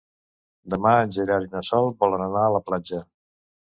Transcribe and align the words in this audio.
Demà 0.75 0.93
en 1.03 1.13
Gerard 1.19 1.47
i 1.51 1.53
na 1.59 1.63
Sol 1.71 1.93
volen 2.03 2.29
anar 2.31 2.47
a 2.49 2.53
la 2.59 2.67
platja. 2.71 3.09